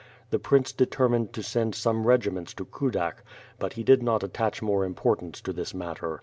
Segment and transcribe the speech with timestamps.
[0.31, 3.23] The prince determined to send some regiments to Kudak,
[3.59, 6.19] but he did not attach much importance to this matter.